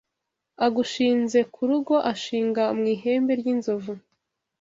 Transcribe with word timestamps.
Agushinze 0.65 1.39
ku 1.53 1.61
rugo 1.69 1.95
ashinga 2.11 2.63
mu 2.77 2.85
ihembe 2.95 3.31
ry’inzovu 3.41 3.93